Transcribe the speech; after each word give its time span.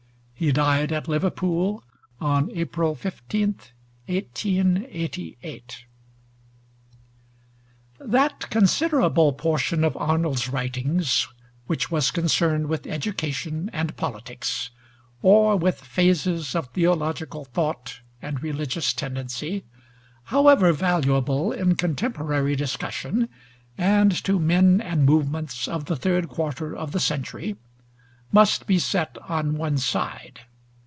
He 0.41 0.51
died 0.51 0.91
at 0.91 1.07
Liverpool, 1.07 1.83
on 2.19 2.49
April 2.55 2.95
15th, 2.95 3.73
1888. 4.07 4.87
[Illustration: 4.89 5.39
MATTHEW 6.89 7.99
ARNOLD] 7.99 8.11
That 8.11 8.49
considerable 8.49 9.33
portion 9.33 9.83
of 9.83 9.95
Arnold's 9.95 10.49
writings 10.49 11.27
which 11.67 11.91
was 11.91 12.09
concerned 12.09 12.69
with 12.69 12.87
education 12.87 13.69
and 13.71 13.95
politics, 13.95 14.71
or 15.21 15.57
with 15.57 15.79
phases 15.81 16.55
of 16.55 16.69
theological 16.69 17.45
thought 17.45 17.99
and 18.19 18.41
religious 18.41 18.93
tendency, 18.93 19.63
however 20.23 20.73
valuable 20.73 21.51
in 21.51 21.75
contemporary 21.75 22.55
discussion, 22.55 23.29
and 23.77 24.11
to 24.23 24.39
men 24.39 24.81
and 24.81 25.05
movements 25.05 25.67
of 25.67 25.85
the 25.85 25.95
third 25.95 26.29
quarter 26.29 26.75
of 26.75 26.93
the 26.93 26.99
century, 26.99 27.57
must 28.33 28.65
be 28.65 28.79
set 28.79 29.17
on 29.27 29.57
one 29.57 29.77
side. 29.77 30.39